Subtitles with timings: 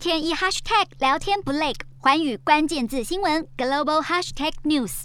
[0.00, 5.02] 天一 hashtag 聊天不累，环宇关键字新闻 global hashtag news。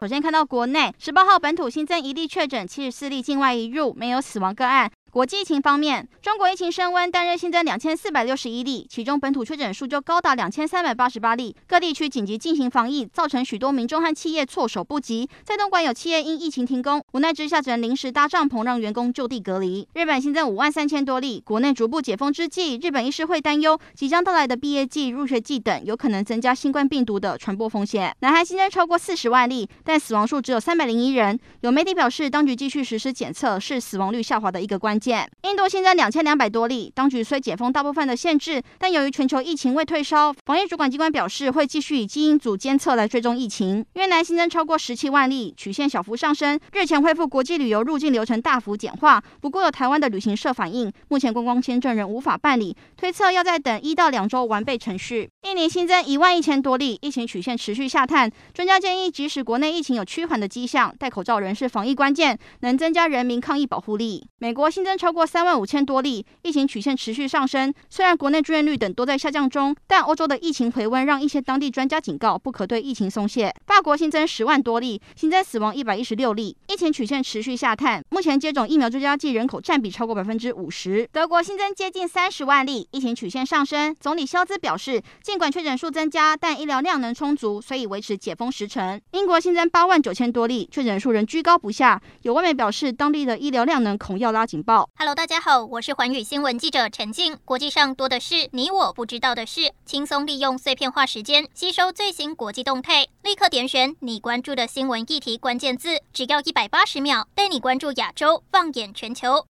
[0.00, 4.90] 首先看到国内十八号本土新增一例确诊，七十四例境外移入，没有死亡个案。
[5.12, 11.54] 国际疫情方面，中国疫情升温，单日新增两千四百六十一例，其中本土确诊数就高达两千三百八十八例。
[11.66, 15.28] 各地区紧急进行防疫，造成许多民众和企业措手不及。
[15.44, 19.86] 在东莞有企业因疫情停工，无奈之下只能临时搭帐篷，让员工就地隔离。
[19.92, 28.16] 日本新增五万三千多例，国内逐步解封之际，日本医师会担忧即将到来的毕业季、入学季等有可能增加新冠病毒的传播风险。
[28.20, 31.38] 南韩新增超过四十万例，但死亡数只有三百零一人。
[31.60, 34.98] 有媒体表示，当局继续实施检测是死亡率下滑的一个关
[35.42, 43.84] 印度新增两千两百多例，当局虽解封大部分的限制，但由于全球疫情未退烧，防疫主管机关表示会继续以基因组监测来追踪疫情。
[43.94, 46.58] 越南新增超过十七万例，曲线小幅上升。
[46.72, 55.31] 日前恢复国际旅游入境流程大幅简化，不过有台湾的旅行社反映，目前观光签证仍无法办理，推测要再等一到两周完备程序。
[55.52, 58.32] 今年新增一万一千多例，疫情曲线持续下探。
[58.54, 64.26] 专家建议，即使国内疫情有趋缓的迹象，戴口罩仍是防疫关键，能增加人民抗疫保护力。
[64.38, 67.70] 美国新增超过三万五千多例，疫情曲线持续上升。
[67.90, 73.54] 虽然国内住院率等都在下降中，但欧洲的疫情回温让一些当地专家警告，不可对疫情松懈。
[73.66, 78.02] 法国新增十万多例，新增死亡一百一十六例，疫情曲线持续下探。
[78.08, 81.06] 目前接种疫苗追加剂人口占比超过百分之五十。
[81.12, 83.94] 德国新增接近三十万例，疫情曲线上升。
[84.00, 89.00] 总理肖兹表示，尽尽管确诊数增加，但医疗量能充足，所以维持解封时程。
[89.10, 92.00] 英国新增八万九千多例，确诊数仍居高不下。
[92.20, 94.88] 有外媒表示，当地的医疗量能恐要拉警报。
[94.96, 97.36] Hello，大家好，我是环宇新闻记者陈静。
[97.44, 109.48] 国际上多的是你我不知道的事，轻松利用碎片化时间吸收最新国际动态，立刻点选你关注的新闻议题关键字，只要一百八十秒，带你关注亚洲，放眼全球。